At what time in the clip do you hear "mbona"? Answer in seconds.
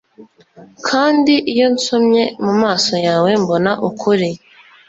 3.41-3.71